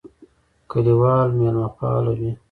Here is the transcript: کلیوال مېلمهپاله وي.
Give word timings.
کلیوال 0.71 1.27
مېلمهپاله 1.39 2.11
وي. 2.19 2.31